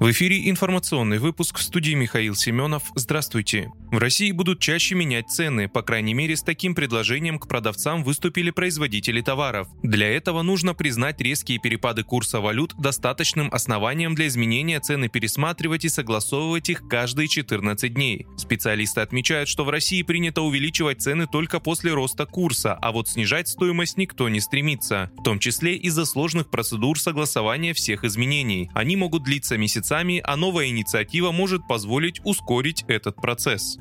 В 0.00 0.10
эфире 0.12 0.48
информационный 0.48 1.18
выпуск 1.18 1.58
в 1.58 1.62
студии 1.62 1.92
Михаил 1.92 2.34
Семенов. 2.34 2.84
Здравствуйте. 2.94 3.70
В 3.90 3.98
России 3.98 4.32
будут 4.32 4.58
чаще 4.58 4.94
менять 4.94 5.28
цены. 5.28 5.68
По 5.68 5.82
крайней 5.82 6.14
мере, 6.14 6.36
с 6.36 6.42
таким 6.42 6.74
предложением 6.74 7.38
к 7.38 7.46
продавцам 7.46 8.02
выступили 8.02 8.50
производители 8.50 9.20
товаров. 9.20 9.68
Для 9.82 10.08
этого 10.08 10.40
нужно 10.40 10.72
признать 10.72 11.20
резкие 11.20 11.58
перепады 11.58 12.02
курса 12.02 12.40
валют 12.40 12.74
достаточным 12.78 13.50
основанием 13.52 14.14
для 14.14 14.28
изменения 14.28 14.80
цены 14.80 15.10
пересматривать 15.10 15.84
и 15.84 15.90
согласовывать 15.90 16.70
их 16.70 16.88
каждые 16.88 17.28
14 17.28 17.92
дней. 17.92 18.26
Специалисты 18.38 19.02
отмечают, 19.02 19.50
что 19.50 19.66
в 19.66 19.68
России 19.68 20.00
принято 20.00 20.40
увеличивать 20.40 21.02
цены 21.02 21.26
только 21.26 21.60
после 21.60 21.92
роста 21.92 22.24
курса, 22.24 22.72
а 22.72 22.92
вот 22.92 23.10
снижать 23.10 23.48
стоимость 23.48 23.98
никто 23.98 24.30
не 24.30 24.40
стремится. 24.40 25.10
В 25.18 25.24
том 25.24 25.38
числе 25.38 25.76
из-за 25.76 26.06
сложных 26.06 26.48
процедур 26.48 26.98
согласования 26.98 27.74
всех 27.74 28.04
изменений. 28.04 28.70
Они 28.72 28.96
могут 28.96 29.24
длиться 29.24 29.58
месяцами 29.58 29.89
месяцами, 29.90 30.20
а 30.24 30.36
новая 30.36 30.68
инициатива 30.68 31.32
может 31.32 31.66
позволить 31.66 32.20
ускорить 32.24 32.84
этот 32.88 33.16
процесс. 33.16 33.78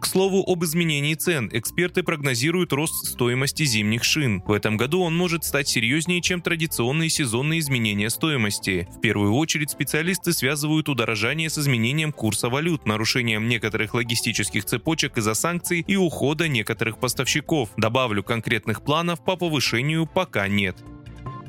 К 0.00 0.06
слову 0.06 0.44
об 0.46 0.64
изменении 0.64 1.14
цен, 1.14 1.50
эксперты 1.52 2.04
прогнозируют 2.04 2.72
рост 2.72 3.04
стоимости 3.04 3.64
зимних 3.64 4.04
шин. 4.04 4.42
В 4.46 4.52
этом 4.52 4.76
году 4.76 5.00
он 5.00 5.16
может 5.16 5.42
стать 5.42 5.66
серьезнее, 5.66 6.20
чем 6.20 6.40
традиционные 6.40 7.10
сезонные 7.10 7.58
изменения 7.58 8.08
стоимости. 8.08 8.86
В 8.96 9.00
первую 9.00 9.34
очередь 9.34 9.70
специалисты 9.70 10.32
связывают 10.32 10.88
удорожание 10.88 11.50
с 11.50 11.58
изменением 11.58 12.12
курса 12.12 12.48
валют, 12.48 12.86
нарушением 12.86 13.48
некоторых 13.48 13.94
логистических 13.94 14.64
цепочек 14.64 15.18
из-за 15.18 15.34
санкций 15.34 15.84
и 15.84 15.96
ухода 15.96 16.46
некоторых 16.46 17.00
поставщиков. 17.00 17.70
Добавлю, 17.76 18.22
конкретных 18.22 18.82
планов 18.82 19.24
по 19.24 19.34
повышению 19.34 20.06
пока 20.06 20.46
нет. 20.46 20.76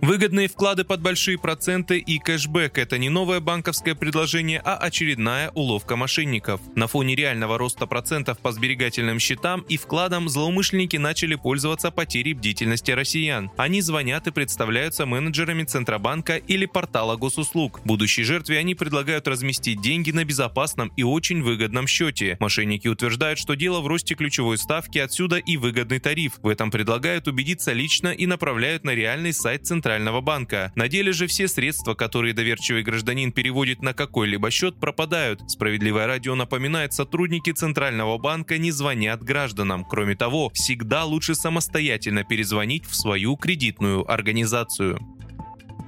Выгодные 0.10 0.48
вклады 0.48 0.86
под 0.86 1.02
большие 1.02 1.38
проценты 1.38 2.00
и 2.00 2.18
кэшбэк– 2.18 2.78
это 2.80 2.98
не 2.98 3.10
новое 3.10 3.40
банковское 3.40 3.94
предложение, 3.94 4.60
а 4.66 4.76
очередная 4.76 5.52
уловка 5.52 5.96
мошенников. 5.96 6.62
На 6.76 6.88
фоне 6.88 7.14
реального 7.14 7.60
роста 7.60 7.86
процентов 7.86 8.40
по 8.40 8.52
сберегательным 8.52 9.20
счетам 9.20 9.62
и 9.70 9.78
вкладам 9.78 10.28
злоумышленники 10.28 10.98
начали 10.98 11.36
пользоваться 11.36 11.92
потерей 11.92 12.34
бдительности 12.34 12.90
россиян. 12.90 13.52
Они 13.56 13.82
звонят 13.82 14.26
и 14.26 14.32
представляются 14.32 15.06
менеджерами 15.06 15.64
Центробанка 15.64 16.38
или 16.38 16.66
портала 16.66 17.16
госуслуг. 17.16 17.80
Будущей 17.86 18.24
жертве 18.24 18.58
они 18.58 18.74
предлагают 18.74 19.28
разместить 19.28 19.80
деньги 19.80 20.10
на 20.10 20.26
безопасном 20.26 20.92
и 20.98 21.04
очень 21.04 21.44
выгодном 21.44 21.86
счете. 21.86 22.36
Мошенники 22.40 22.88
утверждают, 22.88 23.38
что 23.38 23.54
дело 23.54 23.80
в 23.80 23.86
росте 23.86 24.16
ключевой 24.16 24.58
ставки, 24.58 24.98
отсюда 24.98 25.38
и 25.38 25.56
выгодный 25.56 26.00
тариф. 26.00 26.40
В 26.42 26.48
этом 26.48 26.72
предлагают 26.72 27.28
убедиться 27.28 27.74
лично 27.74 28.08
и 28.08 28.26
направляют 28.26 28.84
на 28.84 28.96
реальный 28.96 29.34
сайт 29.34 29.68
Центробанка 29.68 29.99
Центрального 30.00 30.22
банка. 30.22 30.72
На 30.76 30.88
деле 30.88 31.12
же 31.12 31.28
все 31.28 31.50
средства, 31.50 31.94
которые 31.94 32.34
доверчивый 32.34 32.84
гражданин 32.84 33.34
переводит 33.34 33.82
на 33.82 33.94
какой-либо 33.94 34.50
счет, 34.50 34.80
пропадают. 34.80 35.42
Справедливое 35.52 36.08
радио 36.08 36.36
напоминает, 36.36 36.94
сотрудники 36.94 37.52
Центрального 37.52 38.18
банка 38.18 38.58
не 38.58 38.72
звонят 38.72 39.22
гражданам. 39.22 39.84
Кроме 39.84 40.16
того, 40.16 40.52
всегда 40.54 41.04
лучше 41.04 41.36
самостоятельно 41.36 42.24
перезвонить 42.24 42.86
в 42.86 42.96
свою 42.96 43.36
кредитную 43.36 44.10
организацию. 44.10 45.19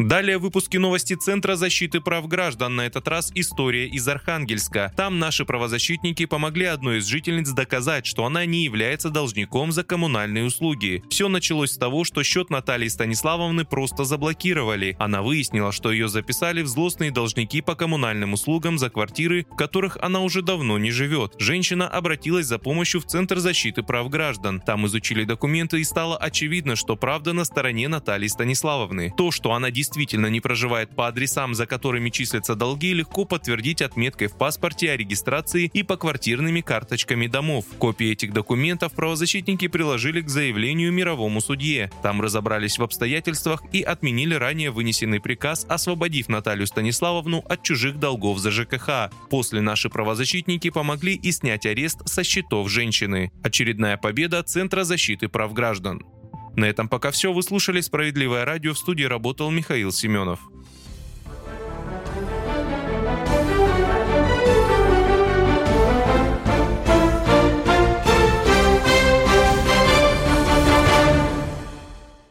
Далее 0.07 0.39
выпуски 0.39 0.77
новости 0.77 1.13
Центра 1.13 1.55
защиты 1.55 2.01
прав 2.01 2.27
граждан, 2.27 2.75
на 2.75 2.87
этот 2.87 3.07
раз 3.07 3.31
история 3.35 3.87
из 3.87 4.07
Архангельска. 4.07 4.91
Там 4.97 5.19
наши 5.19 5.45
правозащитники 5.45 6.25
помогли 6.25 6.65
одной 6.65 6.97
из 6.97 7.05
жительниц 7.05 7.51
доказать, 7.51 8.07
что 8.07 8.25
она 8.25 8.45
не 8.45 8.63
является 8.63 9.11
должником 9.11 9.71
за 9.71 9.83
коммунальные 9.83 10.45
услуги. 10.45 11.03
Все 11.11 11.29
началось 11.29 11.73
с 11.73 11.77
того, 11.77 12.03
что 12.03 12.23
счет 12.23 12.49
Натальи 12.49 12.87
Станиславовны 12.87 13.63
просто 13.63 14.03
заблокировали. 14.03 14.95
Она 14.97 15.21
выяснила, 15.21 15.71
что 15.71 15.91
ее 15.91 16.09
записали 16.09 16.63
в 16.63 16.67
злостные 16.67 17.11
должники 17.11 17.61
по 17.61 17.75
коммунальным 17.75 18.33
услугам 18.33 18.79
за 18.79 18.89
квартиры, 18.89 19.45
в 19.51 19.55
которых 19.55 19.97
она 20.01 20.21
уже 20.21 20.41
давно 20.41 20.79
не 20.79 20.89
живет. 20.89 21.35
Женщина 21.37 21.87
обратилась 21.87 22.47
за 22.47 22.57
помощью 22.57 23.01
в 23.01 23.05
Центр 23.05 23.37
защиты 23.37 23.83
прав 23.83 24.09
граждан. 24.09 24.61
Там 24.61 24.87
изучили 24.87 25.25
документы 25.25 25.79
и 25.79 25.83
стало 25.83 26.17
очевидно, 26.17 26.75
что 26.75 26.95
правда 26.95 27.33
на 27.33 27.45
стороне 27.45 27.87
Натальи 27.87 28.27
Станиславовны. 28.27 29.13
То, 29.15 29.29
что 29.29 29.53
она 29.53 29.69
действительно 29.69 29.90
действительно 29.91 30.27
не 30.27 30.39
проживает 30.39 30.95
по 30.95 31.07
адресам, 31.07 31.53
за 31.53 31.65
которыми 31.65 32.09
числятся 32.09 32.55
долги, 32.55 32.93
легко 32.93 33.25
подтвердить 33.25 33.81
отметкой 33.81 34.27
в 34.27 34.37
паспорте 34.37 34.89
о 34.91 34.95
регистрации 34.95 35.69
и 35.73 35.83
по 35.83 35.97
квартирными 35.97 36.61
карточками 36.61 37.27
домов. 37.27 37.65
Копии 37.77 38.11
этих 38.11 38.31
документов 38.31 38.93
правозащитники 38.93 39.67
приложили 39.67 40.21
к 40.21 40.29
заявлению 40.29 40.93
мировому 40.93 41.41
судье. 41.41 41.91
Там 42.01 42.21
разобрались 42.21 42.79
в 42.79 42.83
обстоятельствах 42.83 43.63
и 43.73 43.81
отменили 43.81 44.33
ранее 44.33 44.71
вынесенный 44.71 45.19
приказ, 45.19 45.65
освободив 45.67 46.29
Наталью 46.29 46.67
Станиславовну 46.67 47.43
от 47.49 47.61
чужих 47.61 47.99
долгов 47.99 48.39
за 48.39 48.51
ЖКХ. 48.51 49.11
После 49.29 49.59
наши 49.59 49.89
правозащитники 49.89 50.69
помогли 50.69 51.15
и 51.15 51.33
снять 51.33 51.65
арест 51.65 52.07
со 52.07 52.23
счетов 52.23 52.69
женщины. 52.69 53.33
Очередная 53.43 53.97
победа 53.97 54.41
Центра 54.41 54.85
защиты 54.85 55.27
прав 55.27 55.51
граждан. 55.51 56.01
На 56.55 56.65
этом 56.65 56.89
пока 56.89 57.11
все. 57.11 57.31
Вы 57.31 57.43
слушали 57.43 57.81
«Справедливое 57.81 58.45
радио». 58.45 58.73
В 58.73 58.77
студии 58.77 59.03
работал 59.03 59.51
Михаил 59.51 59.91
Семенов. 59.91 60.39